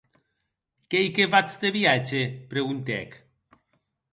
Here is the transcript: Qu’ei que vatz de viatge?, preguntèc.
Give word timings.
Qu’ei 0.89 1.07
que 1.15 1.25
vatz 1.33 1.53
de 1.61 1.69
viatge?, 1.77 2.23
preguntèc. 2.51 3.09